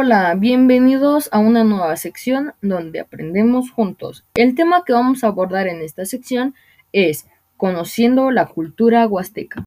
Hola, 0.00 0.36
bienvenidos 0.36 1.28
a 1.32 1.40
una 1.40 1.64
nueva 1.64 1.96
sección 1.96 2.52
donde 2.62 3.00
aprendemos 3.00 3.72
juntos. 3.72 4.24
El 4.34 4.54
tema 4.54 4.84
que 4.84 4.92
vamos 4.92 5.24
a 5.24 5.26
abordar 5.26 5.66
en 5.66 5.82
esta 5.82 6.04
sección 6.04 6.54
es 6.92 7.26
Conociendo 7.56 8.30
la 8.30 8.46
cultura 8.46 9.08
huasteca. 9.08 9.64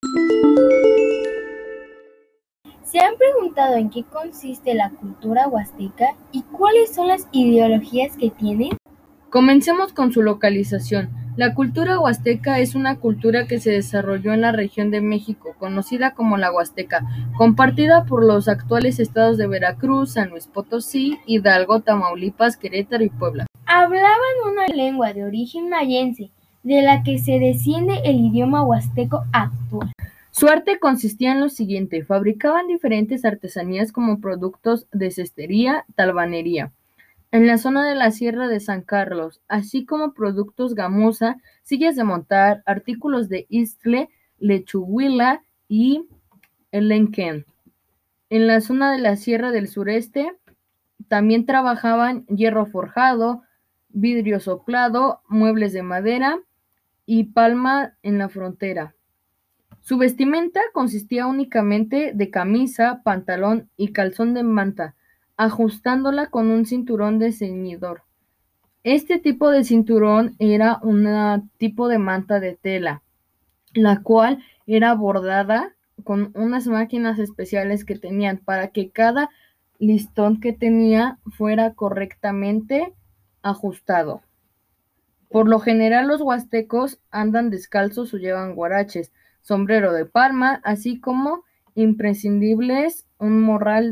¿Se 2.86 3.00
han 3.00 3.18
preguntado 3.18 3.76
en 3.76 3.90
qué 3.90 4.06
consiste 4.06 4.74
la 4.74 4.92
cultura 4.92 5.50
huasteca 5.50 6.16
y 6.32 6.44
cuáles 6.44 6.96
son 6.96 7.10
las 7.10 7.28
ideologías 7.34 8.16
que 8.16 8.30
tiene? 8.30 8.70
Comencemos 9.30 9.92
con 9.92 10.14
su 10.14 10.22
localización. 10.22 11.21
La 11.42 11.56
cultura 11.56 12.00
huasteca 12.00 12.60
es 12.60 12.76
una 12.76 12.98
cultura 12.98 13.48
que 13.48 13.60
se 13.60 13.72
desarrolló 13.72 14.32
en 14.32 14.42
la 14.42 14.52
región 14.52 14.92
de 14.92 15.02
México, 15.02 15.56
conocida 15.58 16.14
como 16.14 16.38
la 16.38 16.54
Huasteca, 16.54 17.04
compartida 17.36 18.06
por 18.06 18.24
los 18.24 18.48
actuales 18.48 19.00
estados 19.00 19.40
de 19.40 19.48
Veracruz, 19.48 20.12
San 20.12 20.30
Luis 20.30 20.46
Potosí, 20.46 21.18
Hidalgo, 21.26 21.80
Tamaulipas, 21.80 22.58
Querétaro 22.58 23.04
y 23.04 23.10
Puebla. 23.10 23.48
Hablaban 23.66 24.52
una 24.52 24.68
lengua 24.68 25.14
de 25.14 25.24
origen 25.24 25.68
mayense, 25.68 26.30
de 26.62 26.84
la 26.84 27.02
que 27.02 27.18
se 27.18 27.40
desciende 27.40 28.02
el 28.06 28.18
idioma 28.18 28.62
huasteco 28.62 29.24
actual. 29.34 29.92
Su 30.30 30.48
arte 30.48 30.78
consistía 30.78 31.32
en 31.32 31.42
lo 31.42 31.50
siguiente: 31.50 32.06
fabricaban 32.06 32.68
diferentes 32.68 33.26
artesanías 33.26 33.92
como 33.92 34.22
productos 34.22 34.86
de 34.92 35.10
cestería, 35.10 35.86
talbanería 35.96 36.72
en 37.32 37.48
la 37.48 37.58
zona 37.58 37.88
de 37.88 37.96
la 37.96 38.12
Sierra 38.12 38.48
de 38.48 38.60
San 38.60 38.82
Carlos, 38.82 39.42
así 39.48 39.86
como 39.86 40.14
productos 40.14 40.76
gamuza, 40.76 41.38
sillas 41.64 41.96
de 41.96 42.04
montar, 42.04 42.62
artículos 42.66 43.30
de 43.30 43.46
Istle, 43.50 44.10
Lechuguila 44.38 45.44
y 45.70 46.08
Elenquén. 46.72 47.46
En 48.30 48.48
la 48.48 48.60
zona 48.62 48.92
de 48.92 49.00
la 49.00 49.16
Sierra 49.16 49.52
del 49.52 49.68
Sureste 49.68 50.34
también 51.08 51.46
trabajaban 51.46 52.26
hierro 52.28 52.66
forjado, 52.66 53.44
vidrio 53.90 54.40
soplado, 54.40 55.22
muebles 55.28 55.74
de 55.74 55.84
madera 55.84 56.40
y 57.06 57.26
palma 57.26 57.98
en 58.04 58.18
la 58.18 58.30
frontera. 58.30 58.94
Su 59.82 59.98
vestimenta 59.98 60.62
consistía 60.74 61.26
únicamente 61.28 62.12
de 62.14 62.30
camisa, 62.30 63.02
pantalón 63.04 63.70
y 63.78 63.94
calzón 63.94 64.34
de 64.34 64.44
manta, 64.44 64.96
ajustándola 65.42 66.28
con 66.28 66.52
un 66.52 66.68
cinturón 66.68 67.18
de 67.18 67.32
ceñidor. 67.32 68.04
Este 68.84 69.18
tipo 69.18 69.50
de 69.50 69.64
cinturón 69.64 70.36
era 70.38 70.78
un 70.84 71.50
tipo 71.58 71.88
de 71.88 71.98
manta 71.98 72.40
de 72.40 72.56
tela, 72.56 73.02
la 73.74 74.04
cual 74.04 74.44
era 74.68 74.94
bordada 74.94 75.74
con 76.04 76.32
unas 76.36 76.68
máquinas 76.68 77.18
especiales 77.18 77.86
que 77.86 77.98
tenían 77.98 78.38
para 78.38 78.68
que 78.68 78.92
cada 78.92 79.32
listón 79.80 80.40
que 80.40 80.54
tenía 80.54 81.18
fuera 81.32 81.74
correctamente 81.74 82.94
ajustado. 83.42 84.22
Por 85.28 85.50
lo 85.50 85.60
general 85.60 86.08
los 86.08 86.22
huastecos 86.22 87.00
andan 87.10 87.50
descalzos 87.50 88.14
o 88.14 88.18
llevan 88.18 88.54
guaraches, 88.54 89.12
sombrero 89.42 89.92
de 89.92 90.06
palma, 90.06 90.62
así 90.64 91.00
como 91.00 91.46
imprescindibles 91.74 93.08
un 93.18 93.42
morral 93.42 93.92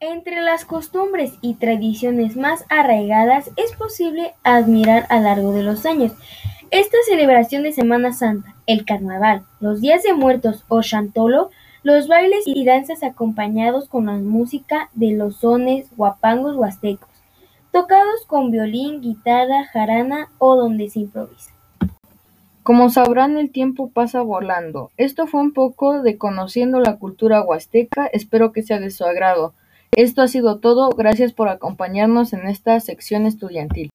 entre 0.00 0.40
las 0.40 0.64
costumbres 0.64 1.34
y 1.42 1.54
tradiciones 1.54 2.34
más 2.34 2.64
arraigadas 2.70 3.50
es 3.56 3.72
posible 3.72 4.32
admirar 4.42 5.06
a 5.10 5.18
lo 5.18 5.24
largo 5.24 5.52
de 5.52 5.62
los 5.62 5.84
años 5.84 6.12
esta 6.70 6.96
celebración 7.06 7.64
de 7.64 7.72
Semana 7.72 8.12
Santa, 8.12 8.54
el 8.66 8.86
Carnaval, 8.86 9.42
los 9.60 9.80
Días 9.80 10.02
de 10.02 10.14
Muertos 10.14 10.64
o 10.68 10.82
Chantolo, 10.82 11.50
los 11.82 12.08
bailes 12.08 12.44
y 12.46 12.64
danzas 12.64 13.02
acompañados 13.02 13.88
con 13.88 14.06
la 14.06 14.12
música 14.12 14.88
de 14.94 15.12
los 15.12 15.36
sones 15.36 15.88
guapangos 15.96 16.56
huastecos, 16.56 17.08
tocados 17.72 18.24
con 18.26 18.50
violín, 18.50 19.00
guitarra, 19.00 19.66
jarana 19.66 20.28
o 20.38 20.56
donde 20.56 20.88
se 20.88 21.00
improvisa. 21.00 21.52
Como 22.62 22.88
sabrán, 22.90 23.36
el 23.36 23.50
tiempo 23.50 23.90
pasa 23.90 24.22
volando. 24.22 24.92
Esto 24.96 25.26
fue 25.26 25.40
un 25.40 25.52
poco 25.52 26.02
de 26.02 26.18
conociendo 26.18 26.78
la 26.78 26.96
cultura 26.96 27.42
huasteca, 27.42 28.06
espero 28.06 28.52
que 28.52 28.62
sea 28.62 28.78
de 28.78 28.90
su 28.90 29.04
agrado. 29.04 29.54
Esto 29.96 30.22
ha 30.22 30.28
sido 30.28 30.60
todo, 30.60 30.90
gracias 30.90 31.32
por 31.32 31.48
acompañarnos 31.48 32.32
en 32.32 32.46
esta 32.46 32.78
sección 32.78 33.26
estudiantil. 33.26 33.90